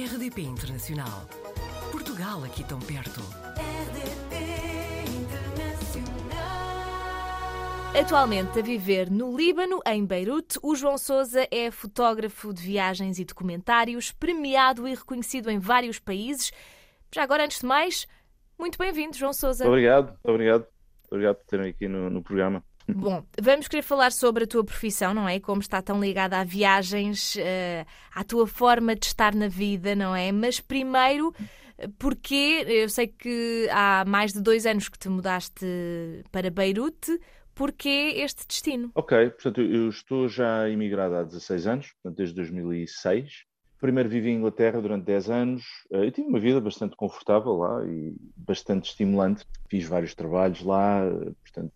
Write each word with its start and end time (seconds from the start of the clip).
RDP 0.00 0.40
Internacional. 0.40 1.28
Portugal 1.92 2.42
aqui 2.44 2.64
tão 2.64 2.78
perto. 2.78 3.20
RDP 3.58 4.34
Internacional. 5.10 6.40
Atualmente 8.00 8.58
a 8.58 8.62
viver 8.62 9.10
no 9.10 9.36
Líbano, 9.36 9.82
em 9.86 10.06
Beirute, 10.06 10.58
o 10.62 10.74
João 10.74 10.96
Sousa 10.96 11.46
é 11.50 11.70
fotógrafo 11.70 12.54
de 12.54 12.62
viagens 12.62 13.18
e 13.18 13.26
documentários, 13.26 14.10
premiado 14.10 14.88
e 14.88 14.94
reconhecido 14.94 15.50
em 15.50 15.58
vários 15.58 15.98
países. 15.98 16.50
Já 17.14 17.22
agora, 17.22 17.44
antes 17.44 17.60
de 17.60 17.66
mais, 17.66 18.06
muito 18.58 18.78
bem-vindo, 18.78 19.18
João 19.18 19.34
Sousa. 19.34 19.68
Obrigado, 19.68 20.18
obrigado. 20.24 20.66
Obrigado 21.10 21.36
por 21.36 21.44
terem 21.44 21.68
aqui 21.68 21.86
no, 21.86 22.08
no 22.08 22.22
programa. 22.22 22.64
Bom, 22.94 23.24
vamos 23.40 23.68
querer 23.68 23.82
falar 23.82 24.12
sobre 24.12 24.44
a 24.44 24.46
tua 24.46 24.64
profissão, 24.64 25.12
não 25.14 25.28
é? 25.28 25.38
Como 25.40 25.60
está 25.60 25.80
tão 25.82 26.00
ligada 26.00 26.38
a 26.38 26.44
viagens, 26.44 27.36
eh, 27.38 27.84
à 28.14 28.24
tua 28.24 28.46
forma 28.46 28.94
de 28.94 29.06
estar 29.06 29.34
na 29.34 29.48
vida, 29.48 29.94
não 29.94 30.14
é? 30.14 30.30
Mas 30.32 30.60
primeiro, 30.60 31.34
eh, 31.78 31.88
porque 31.98 32.64
eu 32.68 32.88
sei 32.88 33.06
que 33.08 33.68
há 33.70 34.04
mais 34.06 34.32
de 34.32 34.40
dois 34.40 34.66
anos 34.66 34.88
que 34.88 34.98
te 34.98 35.08
mudaste 35.08 35.66
para 36.30 36.50
Beirute, 36.50 37.18
porquê 37.54 38.14
este 38.16 38.46
destino? 38.46 38.90
Ok, 38.94 39.30
portanto, 39.30 39.60
eu 39.60 39.88
estou 39.88 40.28
já 40.28 40.68
imigrado 40.68 41.14
há 41.16 41.22
16 41.22 41.66
anos, 41.66 41.92
portanto, 41.92 42.16
desde 42.16 42.34
2006. 42.34 43.44
Primeiro 43.80 44.10
vivi 44.10 44.28
em 44.28 44.36
Inglaterra 44.36 44.78
durante 44.78 45.06
10 45.06 45.30
anos. 45.30 45.64
Eh, 45.90 46.06
Eu 46.06 46.10
tive 46.12 46.28
uma 46.28 46.38
vida 46.38 46.60
bastante 46.60 46.94
confortável 46.96 47.52
lá 47.56 47.82
e 47.86 48.14
bastante 48.36 48.90
estimulante. 48.90 49.46
Fiz 49.70 49.86
vários 49.86 50.14
trabalhos 50.14 50.62
lá, 50.62 51.02
eh, 51.06 51.32
portanto, 51.42 51.72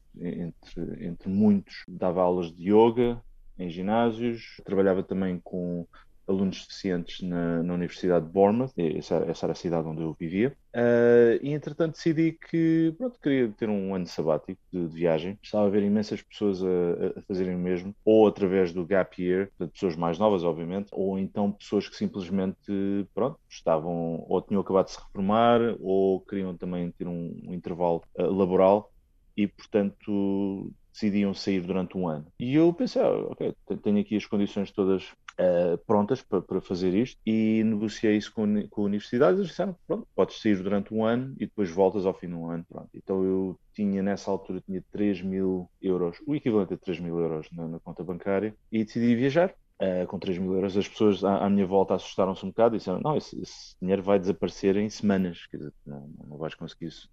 entre, 1.00 1.28
muitos, 1.28 1.84
dava 1.88 2.22
aulas 2.22 2.52
de 2.52 2.70
yoga 2.70 3.20
em 3.58 3.70
ginásios. 3.70 4.60
Trabalhava 4.64 5.02
também 5.02 5.40
com 5.42 5.86
alunos 6.26 6.66
deficientes 6.66 7.20
na, 7.22 7.62
na 7.62 7.74
Universidade 7.74 8.26
de 8.26 8.32
Bournemouth, 8.32 8.72
essa, 8.76 9.16
essa 9.28 9.46
era 9.46 9.52
a 9.52 9.56
cidade 9.56 9.86
onde 9.86 10.02
eu 10.02 10.16
vivia. 10.18 10.56
Uh, 10.74 11.38
e 11.42 11.52
entretanto 11.52 11.92
decidi 11.92 12.32
que 12.32 12.92
pronto, 12.96 13.18
queria 13.20 13.48
ter 13.56 13.68
um 13.68 13.94
ano 13.94 14.06
sabático 14.06 14.58
de, 14.72 14.88
de 14.88 14.94
viagem. 14.94 15.38
Estava 15.42 15.66
a 15.66 15.70
ver 15.70 15.82
imensas 15.82 16.22
pessoas 16.22 16.62
a, 16.62 17.18
a, 17.18 17.22
fazerem 17.22 17.54
o 17.54 17.58
mesmo, 17.58 17.94
ou 18.04 18.26
através 18.26 18.72
do 18.72 18.84
gap 18.84 19.22
year, 19.22 19.50
pessoas 19.72 19.96
mais 19.96 20.18
novas, 20.18 20.42
obviamente, 20.44 20.88
ou 20.92 21.18
então 21.18 21.52
pessoas 21.52 21.88
que 21.88 21.96
simplesmente 21.96 23.06
pronto, 23.14 23.38
estavam 23.48 24.24
ou 24.28 24.40
tinham 24.42 24.62
acabado 24.62 24.86
de 24.86 24.92
se 24.92 24.98
reformar 25.00 25.60
ou 25.80 26.20
queriam 26.20 26.56
também 26.56 26.90
ter 26.90 27.06
um, 27.06 27.40
um 27.46 27.52
intervalo 27.52 28.02
uh, 28.18 28.22
laboral 28.22 28.90
e, 29.36 29.46
portanto, 29.46 30.72
decidiam 30.92 31.34
sair 31.34 31.60
durante 31.60 31.98
um 31.98 32.08
ano. 32.08 32.26
E 32.38 32.54
eu 32.54 32.72
pensei, 32.72 33.02
ah, 33.02 33.10
ok, 33.10 33.54
tenho 33.82 34.00
aqui 34.00 34.16
as 34.16 34.26
condições 34.26 34.70
todas 34.70 35.02
uh, 35.34 35.76
prontas 35.86 36.22
para, 36.22 36.40
para, 36.40 36.60
fazer 36.60 36.94
isto 36.94 37.20
e 37.26 37.62
negociei 37.64 38.16
isso 38.16 38.32
com, 38.32 38.66
com 38.68 38.82
a 38.82 38.84
universidade. 38.84 39.38
Eles 39.38 39.48
disseram, 39.48 39.76
pronto, 39.86 40.06
podes 40.14 40.40
sair 40.40 40.56
durante 40.62 40.94
um 40.94 41.04
ano 41.04 41.34
e 41.36 41.46
depois 41.46 41.70
voltas 41.70 42.06
ao 42.06 42.14
fim 42.14 42.28
de 42.28 42.34
um 42.34 42.48
ano. 42.48 42.64
Pronto. 42.68 42.88
Então 42.94 43.24
eu 43.24 43.58
tinha, 43.74 44.02
nessa 44.02 44.30
altura, 44.30 44.60
tinha 44.60 44.82
3 44.92 45.22
mil 45.22 45.68
euros, 45.82 46.18
o 46.26 46.34
equivalente 46.34 46.74
a 46.74 46.78
3 46.78 47.00
mil 47.00 47.18
euros 47.18 47.48
na, 47.52 47.66
na 47.66 47.80
conta 47.80 48.04
bancária 48.04 48.54
e 48.70 48.84
decidi 48.84 49.14
viajar. 49.14 49.54
Uh, 49.74 50.06
com 50.06 50.20
3 50.20 50.38
mil 50.38 50.54
euros, 50.54 50.76
as 50.76 50.86
pessoas 50.86 51.24
à, 51.24 51.44
à 51.44 51.50
minha 51.50 51.66
volta 51.66 51.96
assustaram-se 51.96 52.46
um 52.46 52.48
bocado 52.50 52.76
e 52.76 52.78
disseram: 52.78 53.00
Não, 53.00 53.16
esse, 53.16 53.36
esse, 53.40 53.74
dinheiro 53.82 54.04
vai 54.04 54.20
desaparecer 54.20 54.76
em 54.76 54.88
semanas, 54.88 55.46
quer 55.48 55.56
dizer, 55.56 55.72
não, 55.84 56.08
não 56.28 56.38
vais 56.38 56.54
conseguir 56.54 56.86
isso. 56.86 57.10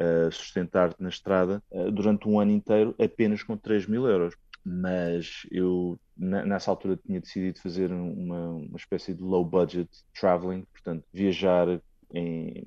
Uh, 0.00 0.32
sustentar-te 0.32 1.02
na 1.02 1.10
estrada 1.10 1.62
uh, 1.70 1.90
durante 1.90 2.26
um 2.26 2.40
ano 2.40 2.52
inteiro 2.52 2.94
apenas 2.98 3.42
com 3.42 3.54
3 3.56 3.86
mil 3.86 4.06
euros. 4.06 4.34
Mas 4.64 5.46
eu, 5.50 5.98
nessa 6.16 6.70
altura, 6.70 6.96
tinha 6.96 7.20
decidido 7.20 7.58
fazer 7.60 7.90
uma, 7.92 8.48
uma 8.50 8.76
espécie 8.76 9.12
de 9.12 9.22
low 9.22 9.44
budget 9.44 9.90
traveling, 10.18 10.64
portanto, 10.72 11.04
viajar 11.12 11.80
em 12.14 12.64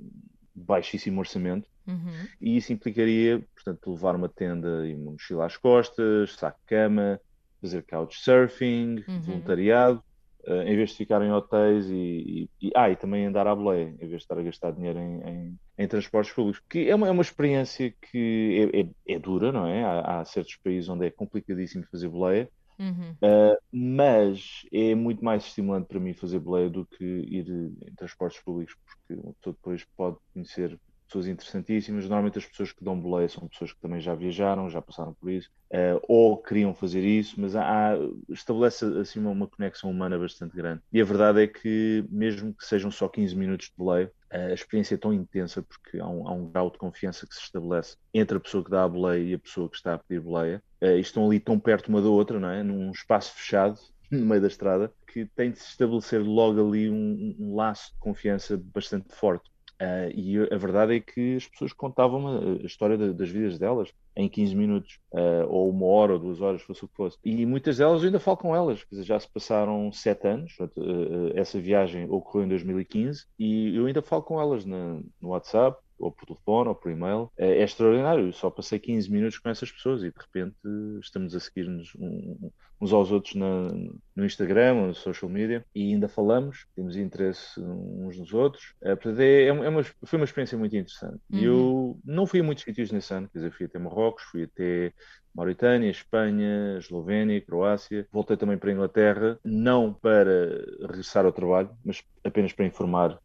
baixíssimo 0.55 1.19
orçamento. 1.19 1.67
Uhum. 1.87 2.27
E 2.41 2.57
isso 2.57 2.71
implicaria, 2.73 3.43
portanto, 3.53 3.91
levar 3.91 4.15
uma 4.15 4.29
tenda 4.29 4.87
e 4.87 4.95
uma 4.95 5.11
mochila 5.11 5.45
às 5.45 5.57
costas, 5.57 6.33
saco 6.33 6.59
de 6.59 6.65
cama, 6.67 7.19
fazer 7.61 7.83
couchsurfing, 7.83 9.03
Uhum. 9.07 9.21
voluntariado, 9.21 10.03
uh, 10.47 10.61
em 10.63 10.75
vez 10.75 10.91
de 10.91 10.97
ficar 10.97 11.21
em 11.21 11.31
hotéis 11.31 11.89
e, 11.89 12.49
e, 12.61 12.67
e, 12.67 12.71
ah, 12.75 12.89
e 12.89 12.95
também 12.95 13.25
andar 13.25 13.47
à 13.47 13.55
boleia, 13.55 13.89
em 13.89 13.97
vez 13.97 14.09
de 14.09 14.15
estar 14.17 14.37
a 14.37 14.43
gastar 14.43 14.71
dinheiro 14.71 14.99
em, 14.99 15.21
em, 15.21 15.59
em 15.77 15.87
transportes 15.87 16.33
públicos. 16.33 16.61
Que 16.69 16.89
é 16.89 16.95
uma, 16.95 17.07
é 17.07 17.11
uma 17.11 17.21
experiência 17.21 17.93
que 18.11 18.69
é, 18.73 18.81
é, 18.81 19.15
é 19.15 19.19
dura, 19.19 19.51
não 19.51 19.67
é? 19.67 19.83
Há, 19.83 20.21
há, 20.21 20.25
certos 20.25 20.57
países 20.63 20.89
onde 20.89 21.05
é 21.05 21.11
complicadíssimo 21.11 21.85
fazer 21.91 22.09
boleia, 22.09 22.49
Uhum. 22.79 23.11
uh, 23.21 23.55
mas 23.71 24.63
é 24.73 24.95
muito 24.95 25.23
mais 25.23 25.45
estimulante 25.45 25.87
para 25.87 25.99
mim 25.99 26.11
fazer 26.13 26.39
boleia 26.39 26.69
do 26.71 26.85
que 26.85 27.03
ir 27.03 27.47
em 27.47 27.93
transportes 27.95 28.41
públicos, 28.41 28.75
porque 28.83 29.21
uma 29.21 29.33
pessoa 29.35 29.53
depois 29.53 29.85
pode 29.95 30.17
conhecer 30.33 30.79
pessoas 31.13 31.27
interessantíssimas. 31.27 32.05
Normalmente 32.05 32.39
as 32.39 32.45
pessoas 32.45 32.71
que 32.71 32.83
dão 32.83 32.99
boleia 32.99 33.29
são 33.29 33.47
pessoas 33.47 33.71
que 33.71 33.79
também 33.79 34.01
já 34.01 34.15
viajaram, 34.15 34.69
já 34.69 34.81
passaram 34.81 35.13
por 35.13 35.29
isso, 35.29 35.49
uh, 35.71 36.01
ou 36.07 36.37
queriam 36.37 36.73
fazer 36.73 37.01
isso, 37.01 37.39
mas 37.39 37.55
há, 37.55 37.93
estabelece 38.29 38.85
assim 38.99 39.19
uma, 39.19 39.29
uma, 39.29 39.47
conexão 39.47 39.91
humana 39.91 40.17
bastante 40.17 40.55
grande. 40.55 40.81
E 40.91 40.99
a 40.99 41.05
verdade 41.05 41.43
é 41.43 41.47
que, 41.47 42.03
mesmo 42.09 42.53
que 42.53 42.65
sejam 42.65 42.89
só 42.89 43.07
15 43.07 43.35
minutos 43.35 43.67
de 43.67 43.73
boleia, 43.77 44.11
a 44.31 44.51
experiência 44.53 44.95
é 44.95 44.97
tão 44.97 45.13
intensa 45.13 45.61
porque 45.61 45.99
há 45.99 46.07
um, 46.07 46.27
há 46.27 46.33
um, 46.33 46.49
grau 46.49 46.71
de 46.71 46.79
confiança 46.79 47.27
que 47.27 47.35
se 47.35 47.41
estabelece 47.41 47.95
entre 48.11 48.37
a 48.37 48.39
pessoa 48.39 48.63
que 48.63 48.71
dá 48.71 48.83
a 48.83 48.89
boleia 48.89 49.21
e 49.21 49.33
a 49.35 49.39
pessoa 49.39 49.69
que 49.69 49.75
está 49.75 49.93
a 49.93 49.99
pedir 49.99 50.21
boleia. 50.21 50.63
Uh, 50.81 50.97
estão 50.97 51.27
ali 51.27 51.39
tão 51.39 51.59
perto 51.59 51.89
uma 51.89 52.01
da 52.01 52.09
outra, 52.09 52.39
não 52.39 52.49
é? 52.49 52.63
Num 52.63 52.89
espaço 52.89 53.33
fechado, 53.35 53.79
no 54.11 54.25
meio 54.25 54.41
da 54.41 54.47
estrada, 54.47 54.91
que 55.07 55.27
tem 55.35 55.51
de 55.51 55.59
se 55.59 55.69
estabelecer 55.69 56.21
logo 56.23 56.67
ali 56.67 56.89
um, 56.89 57.35
um 57.39 57.55
laço 57.55 57.93
de 57.93 57.99
confiança 57.99 58.59
bastante 58.73 59.13
forte. 59.13 59.52
Uh, 59.83 60.11
e 60.15 60.39
a 60.39 60.57
verdade 60.57 60.95
é 60.95 60.99
que 61.01 61.35
as 61.35 61.45
pessoas 61.45 61.73
contavam 61.73 62.27
a, 62.27 62.65
história 62.65 62.97
de, 62.97 63.11
das 63.13 63.29
vidas 63.29 63.59
delas 63.59 63.89
em 64.15 64.29
15 64.29 64.55
minutos, 64.55 64.99
uh, 65.11 65.45
ou 65.49 65.69
uma 65.69 65.85
hora, 65.85 66.13
ou 66.13 66.19
duas 66.19 66.39
horas, 66.39 66.61
fosse 66.61 66.85
o 66.85 66.87
que 66.87 66.95
fosse. 66.95 67.17
E 67.23 67.45
muitas 67.45 67.77
delas 67.77 68.03
ainda 68.03 68.19
falo 68.19 68.37
com 68.37 68.55
elas, 68.55 68.83
quer 68.83 68.91
dizer, 68.91 69.03
já 69.03 69.19
se 69.19 69.27
passaram 69.27 69.91
sete 69.91 70.27
anos, 70.27 70.55
uh, 70.59 71.31
essa 71.35 71.59
viagem 71.59 72.09
ocorreu 72.09 72.45
em 72.45 72.49
2015, 72.49 73.25
e 73.37 73.75
eu 73.75 73.85
ainda 73.85 74.01
falo 74.01 74.23
com 74.23 74.39
elas 74.39 74.63
na, 74.63 75.01
no 75.21 75.29
WhatsApp, 75.29 75.77
ou 76.03 76.11
por 76.11 76.25
telefone, 76.25 76.69
ou 76.69 76.75
por 76.75 76.91
e-mail. 76.91 77.31
É, 77.37 77.59
é, 77.59 77.63
extraordinário. 77.63 78.27
Eu 78.27 78.33
só 78.33 78.49
passei 78.49 78.79
15 78.79 79.11
minutos 79.11 79.37
com 79.37 79.49
essas 79.49 79.71
pessoas 79.71 80.03
e 80.03 80.11
de 80.11 80.17
repente 80.17 80.55
estamos 81.01 81.35
a 81.35 81.39
seguir-nos 81.39 81.93
um, 81.95 82.51
uns 82.81 82.91
aos 82.91 83.11
outros 83.11 83.35
na, 83.35 83.71
no 84.15 84.25
Instagram 84.25 84.75
ou 84.75 84.87
no 84.87 84.93
social 84.93 85.29
media 85.29 85.65
e 85.73 85.93
ainda 85.93 86.07
falamos, 86.07 86.65
temos 86.75 86.97
interesse 86.97 87.59
uns 87.59 88.17
nos 88.19 88.33
outros. 88.33 88.73
É, 88.81 88.95
portanto, 88.95 89.19
é, 89.19 89.45
é 89.45 89.51
uma, 89.51 89.83
foi 89.83 90.19
uma 90.19 90.25
experiência 90.25 90.57
muito 90.57 90.75
interessante. 90.75 91.19
Uhum. 91.31 91.39
Eu 91.39 91.99
não 92.03 92.25
fui 92.25 92.41
a 92.41 92.43
muitos 92.43 92.63
sítios 92.63 92.91
nesse 92.91 93.13
ano, 93.13 93.29
quer 93.29 93.39
dizer, 93.39 93.51
fui 93.51 93.65
até 93.65 93.79
Marrocos, 93.79 94.23
fui 94.23 94.43
até 94.43 94.93
Mauritânia, 95.33 95.89
Espanha, 95.89 96.77
Eslovénia, 96.77 97.41
Croácia. 97.41 98.07
Voltei 98.11 98.37
também 98.37 98.57
para 98.57 98.69
a 98.69 98.73
Inglaterra, 98.73 99.39
não 99.43 99.93
para 99.93 100.63
regressar 100.81 101.25
ao 101.25 101.31
trabalho, 101.31 101.71
mas 101.83 102.03
apenas 102.23 102.53
para 102.53 102.65
informar 102.65 103.19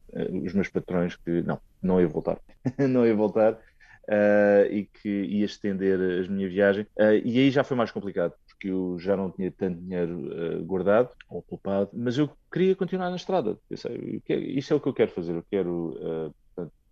os 0.45 0.53
meus 0.53 0.69
patrões 0.69 1.17
que 1.17 1.43
não, 1.43 1.61
não 1.83 2.01
ia 2.01 2.09
voltar. 2.09 2.39
não 2.79 3.07
ia 3.07 3.15
voltar 3.15 3.53
uh, 3.53 4.73
e 4.73 4.85
que 4.85 5.09
ia 5.09 5.45
estender 5.45 5.99
a 5.99 6.31
minha 6.31 6.49
viagem. 6.49 6.85
Uh, 6.97 7.21
e 7.25 7.39
aí 7.39 7.51
já 7.51 7.63
foi 7.63 7.77
mais 7.77 7.91
complicado, 7.91 8.35
porque 8.49 8.69
eu 8.69 8.99
já 8.99 9.17
não 9.17 9.31
tinha 9.31 9.51
tanto 9.51 9.81
dinheiro 9.81 10.65
guardado 10.65 11.11
ou 11.29 11.43
poupado, 11.43 11.91
mas 11.93 12.19
eu 12.19 12.31
queria 12.53 12.75
continuar 12.75 13.11
na 13.11 13.17
estrada. 13.17 13.59
Pensei, 13.69 14.21
quero, 14.25 14.43
é 14.43 14.75
o 14.75 14.81
que 14.81 14.89
eu 14.89 14.95
quero 14.95 15.11
fazer. 15.13 15.35
Eu 15.35 15.45
quero 15.49 16.35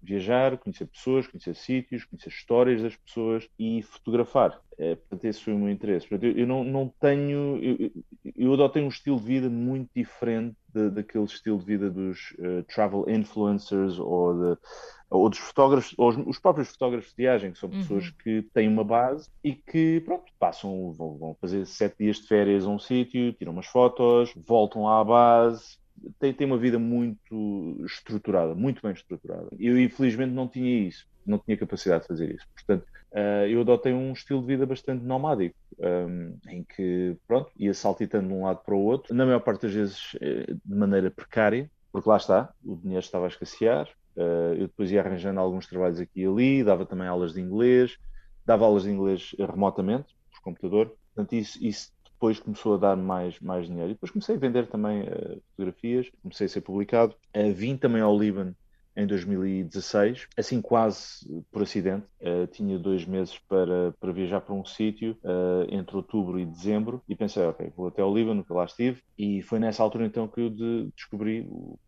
viajar, 0.06 0.56
conhecer 0.58 0.86
pessoas, 0.86 1.26
conhecer 1.26 1.54
sítios, 1.56 2.04
conhecer 2.04 2.28
histórias 2.28 2.82
das 2.82 2.96
pessoas 2.96 3.48
e 3.58 3.82
fotografar. 3.82 4.60
É, 4.78 4.94
portanto, 4.94 5.24
esse 5.24 5.42
foi 5.42 5.52
o 5.52 5.58
meu 5.58 5.70
interesse. 5.70 6.06
Portanto, 6.06 6.30
eu, 6.30 6.38
eu 6.38 6.46
não, 6.46 6.62
não 6.62 6.92
tenho. 7.00 7.58
Eu, 7.62 7.90
eu 8.36 8.54
adotei 8.54 8.82
um 8.82 8.88
estilo 8.88 9.18
de 9.18 9.24
vida 9.24 9.50
muito 9.50 9.90
diferente 9.94 10.56
de, 10.76 10.90
daquele 10.90 11.24
estilo 11.24 11.58
de 11.58 11.64
vida 11.64 11.90
dos 11.90 12.32
uh, 12.32 12.62
travel 12.68 13.06
influencers 13.08 13.98
ou, 13.98 14.34
de, 14.34 14.60
ou 15.08 15.28
dos 15.30 15.38
fotógrafos, 15.38 15.94
ou 15.96 16.10
os, 16.10 16.16
os, 16.26 16.38
próprios 16.38 16.68
fotógrafos 16.68 17.10
de 17.10 17.16
viagem, 17.16 17.52
que 17.52 17.58
são 17.58 17.70
pessoas 17.70 18.08
uhum. 18.08 18.12
que 18.22 18.42
têm 18.52 18.68
uma 18.68 18.84
base 18.84 19.30
e 19.42 19.54
que, 19.54 20.00
pronto, 20.00 20.30
passam, 20.38 20.92
vão, 20.92 21.16
vão 21.16 21.36
fazer 21.40 21.64
sete 21.66 21.96
dias 21.98 22.16
de 22.18 22.28
férias 22.28 22.66
a 22.66 22.68
um 22.68 22.78
sítio, 22.78 23.32
tiram 23.32 23.52
umas 23.52 23.66
fotos, 23.66 24.32
voltam 24.36 24.86
à 24.86 25.02
base, 25.02 25.78
tem, 26.18 26.32
tem 26.32 26.46
uma 26.46 26.58
vida 26.58 26.78
muito 26.78 27.82
estruturada, 27.84 28.54
muito 28.54 28.82
bem 28.82 28.92
estruturada. 28.92 29.48
Eu, 29.58 29.80
infelizmente, 29.80 30.32
não 30.32 30.46
tinha 30.46 30.86
isso, 30.86 31.06
não 31.26 31.38
tinha 31.38 31.56
capacidade 31.56 32.02
de 32.02 32.08
fazer 32.08 32.34
isso. 32.34 32.46
Portanto, 32.54 32.86
uh, 33.12 33.46
eu 33.48 33.60
adotei 33.60 33.92
um 33.92 34.12
estilo 34.12 34.40
de 34.40 34.46
vida 34.46 34.66
bastante 34.66 35.04
nomádico, 35.04 35.56
um, 35.78 36.38
em 36.48 36.64
que, 36.64 37.16
pronto, 37.26 37.50
ia 37.56 37.74
saltitando 37.74 38.28
de 38.28 38.34
um 38.34 38.44
lado 38.44 38.60
para 38.64 38.74
o 38.74 38.82
outro, 38.82 39.14
na 39.14 39.26
maior 39.26 39.40
parte 39.40 39.62
das 39.62 39.74
vezes 39.74 40.16
de 40.64 40.74
maneira 40.74 41.10
precária, 41.10 41.70
porque 41.92 42.10
lá 42.10 42.18
está, 42.18 42.52
o 42.62 42.76
dinheiro 42.76 43.00
estava 43.00 43.24
a 43.24 43.28
escassear. 43.28 43.88
Uh, 44.16 44.52
eu 44.54 44.66
depois 44.68 44.90
ia 44.90 45.00
arranjando 45.00 45.40
alguns 45.40 45.66
trabalhos 45.66 46.00
aqui 46.00 46.20
e 46.20 46.26
ali, 46.26 46.64
dava 46.64 46.86
também 46.86 47.06
aulas 47.06 47.34
de 47.34 47.40
inglês, 47.40 47.98
dava 48.44 48.64
aulas 48.64 48.82
de 48.82 48.90
inglês 48.90 49.34
remotamente, 49.38 50.14
por 50.30 50.42
computador. 50.42 50.94
Portanto, 51.14 51.32
isso, 51.34 51.58
isso 51.64 51.92
depois 52.04 52.38
começou 52.38 52.74
a 52.74 52.78
dar 52.78 52.96
mais, 52.96 53.40
mais 53.40 53.66
dinheiro. 53.66 53.90
E 53.90 53.94
depois 53.94 54.10
comecei 54.10 54.36
a 54.36 54.38
vender 54.38 54.66
também 54.68 55.02
uh, 55.02 55.42
fotografias, 55.50 56.10
comecei 56.22 56.46
a 56.46 56.48
ser 56.48 56.60
publicado. 56.62 57.14
Uh, 57.34 57.52
vim 57.52 57.76
também 57.76 58.02
ao 58.02 58.18
Líbano 58.18 58.54
em 58.96 59.06
2016, 59.06 60.28
assim 60.36 60.62
quase 60.62 61.44
por 61.52 61.62
acidente. 61.62 62.06
Uh, 62.20 62.46
tinha 62.46 62.78
dois 62.78 63.04
meses 63.04 63.38
para, 63.48 63.92
para 64.00 64.12
viajar 64.12 64.40
para 64.40 64.54
um 64.54 64.64
sítio 64.64 65.18
uh, 65.22 65.66
entre 65.68 65.96
outubro 65.96 66.40
e 66.40 66.46
dezembro 66.46 67.02
e 67.08 67.14
pensei, 67.14 67.42
ok, 67.44 67.72
vou 67.76 67.88
até 67.88 68.00
ao 68.00 68.14
Líbano, 68.14 68.44
que 68.44 68.52
lá 68.52 68.64
estive, 68.64 69.02
e 69.18 69.42
foi 69.42 69.58
nessa 69.58 69.82
altura 69.82 70.06
então 70.06 70.26
que 70.26 70.40
eu 70.40 70.50
de, 70.50 70.88
descobri 70.96 71.46
o, 71.48 71.78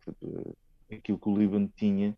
aquilo 0.91 1.17
que 1.17 1.29
o 1.29 1.37
Líbano 1.37 1.71
tinha 1.75 2.15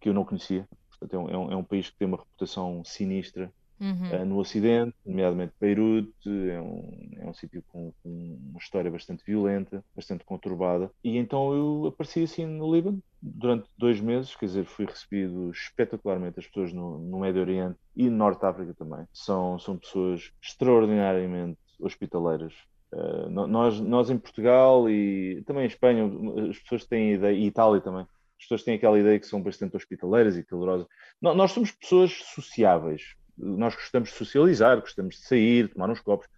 que 0.00 0.08
eu 0.08 0.14
não 0.14 0.24
conhecia. 0.24 0.68
Portanto, 0.90 1.14
é 1.14 1.18
um, 1.36 1.50
é 1.50 1.56
um, 1.56 1.60
é 1.60 1.62
país 1.62 1.90
que 1.90 1.96
tem 1.96 2.08
uma 2.08 2.18
reputação 2.18 2.82
sinistra 2.84 3.52
uhum. 3.80 4.22
uh, 4.22 4.24
no 4.24 4.38
Ocidente, 4.38 4.94
nomeadamente 5.04 5.52
Beirute, 5.60 6.10
é 6.50 6.60
um, 6.60 7.10
é 7.18 7.26
um 7.26 7.34
sítio 7.34 7.62
com, 7.68 7.92
com, 8.02 8.38
uma 8.50 8.58
história 8.58 8.90
bastante 8.90 9.24
violenta, 9.24 9.84
bastante 9.94 10.24
conturbada. 10.24 10.90
E 11.02 11.16
então 11.16 11.52
eu 11.52 11.86
apareci 11.86 12.22
assim 12.22 12.46
no 12.46 12.74
Líbano 12.74 13.02
durante 13.20 13.68
dois 13.76 14.00
meses, 14.00 14.34
quer 14.34 14.46
dizer, 14.46 14.64
fui 14.64 14.86
recebido 14.86 15.50
espetacularmente. 15.50 16.38
As 16.38 16.46
pessoas 16.46 16.72
no, 16.72 16.98
no 16.98 17.20
Médio 17.20 17.42
Oriente 17.42 17.78
e 17.96 18.08
no 18.08 18.16
Norte 18.16 18.40
de 18.40 18.46
África 18.46 18.74
também 18.74 19.06
são, 19.12 19.58
são 19.58 19.76
pessoas 19.76 20.32
extraordinariamente 20.42 21.58
hospitaleiras. 21.80 22.54
Uh, 22.92 23.28
nós, 23.28 23.80
nós 23.80 24.08
em 24.08 24.16
Portugal 24.16 24.88
e 24.88 25.42
também 25.46 25.64
em 25.64 25.66
Espanha, 25.66 26.10
as 26.48 26.58
pessoas 26.58 26.86
têm 26.86 27.12
ideia, 27.12 27.36
e 27.36 27.46
Itália 27.46 27.82
também, 27.82 28.06
as 28.38 28.44
pessoas 28.44 28.62
têm 28.62 28.74
aquela 28.74 28.98
ideia 28.98 29.18
que 29.18 29.26
são 29.26 29.42
bastante 29.42 29.76
hospitaleiras 29.76 30.36
e 30.36 30.44
calorosas. 30.44 30.86
Nós 31.20 31.50
somos 31.50 31.72
pessoas 31.72 32.12
sociáveis, 32.12 33.14
nós 33.38 33.74
gostamos 33.74 34.10
de 34.10 34.16
socializar, 34.16 34.80
gostamos 34.80 35.16
de 35.16 35.22
sair, 35.22 35.68
tomar 35.68 35.90
uns 35.90 36.00
copos, 36.00 36.28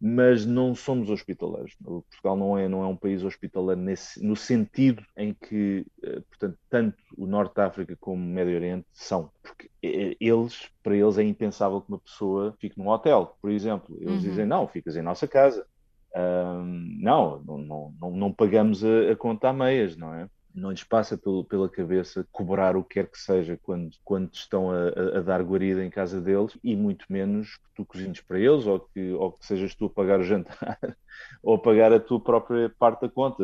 mas 0.00 0.44
não 0.44 0.74
somos 0.74 1.08
hospitaleiros. 1.08 1.74
Portugal 1.82 2.36
não 2.36 2.58
é, 2.58 2.68
não 2.68 2.82
é 2.82 2.86
um 2.86 2.96
país 2.96 3.24
hospitaleiro 3.24 3.80
nesse, 3.80 4.22
no 4.22 4.36
sentido 4.36 5.02
em 5.16 5.32
que, 5.32 5.86
eh, 6.02 6.20
portanto, 6.28 6.58
tanto 6.68 6.96
o 7.16 7.26
Norte 7.26 7.54
da 7.54 7.66
África 7.66 7.96
como 7.98 8.22
o 8.22 8.26
Médio 8.26 8.56
Oriente 8.56 8.86
são. 8.92 9.30
Porque 9.42 9.70
eh, 9.82 10.16
eles, 10.20 10.68
para 10.82 10.96
eles 10.96 11.16
é 11.16 11.22
impensável 11.22 11.80
que 11.80 11.88
uma 11.88 11.98
pessoa 11.98 12.54
fique 12.60 12.78
num 12.78 12.88
hotel, 12.88 13.36
por 13.40 13.50
exemplo. 13.50 13.96
Eles 13.98 14.16
uhum. 14.16 14.20
dizem, 14.20 14.46
não, 14.46 14.68
ficas 14.68 14.96
em 14.96 15.02
nossa 15.02 15.26
casa. 15.26 15.66
Um, 16.14 16.98
não, 17.00 17.42
não, 17.42 17.58
não, 17.98 18.10
não, 18.12 18.32
pagamos 18.32 18.84
a, 18.84 19.12
a 19.12 19.16
conta 19.16 19.48
a 19.48 19.52
meias, 19.52 19.96
não 19.96 20.14
é? 20.14 20.28
Não 20.54 20.70
lhes 20.70 20.84
passa 20.84 21.18
pelo, 21.18 21.44
pela 21.44 21.68
cabeça 21.68 22.26
cobrar 22.30 22.76
o 22.76 22.84
que 22.84 22.94
quer 22.94 23.10
que 23.10 23.18
seja 23.18 23.58
quando, 23.62 23.90
quando 24.04 24.32
estão 24.32 24.70
a, 24.70 25.18
a, 25.18 25.20
dar 25.20 25.42
guarida 25.42 25.84
em 25.84 25.90
casa 25.90 26.20
deles 26.20 26.56
e 26.62 26.76
muito 26.76 27.06
menos 27.08 27.56
que 27.56 27.74
tu 27.74 27.84
cozinhes 27.84 28.20
para 28.20 28.38
eles 28.38 28.64
ou 28.66 28.78
que, 28.78 29.12
ou 29.12 29.32
que 29.32 29.44
sejas 29.44 29.74
tu 29.74 29.86
a 29.86 29.90
pagar 29.90 30.20
o 30.20 30.22
jantar 30.22 30.78
ou 31.42 31.56
a 31.56 31.58
pagar 31.58 31.92
a 31.92 31.98
tua 31.98 32.20
própria 32.20 32.70
parte 32.78 33.02
da 33.02 33.08
conta. 33.08 33.42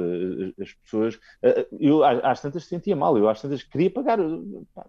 As 0.61 0.73
pessoas. 0.73 1.19
Eu 1.79 2.05
às 2.05 2.41
tantas 2.41 2.65
sentia 2.65 2.95
mal, 2.95 3.19
eu 3.19 3.29
às 3.29 3.43
tantas 3.43 3.63
queria 3.63 3.91
pagar, 3.91 4.19